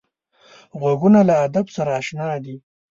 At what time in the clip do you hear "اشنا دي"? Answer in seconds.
1.99-2.55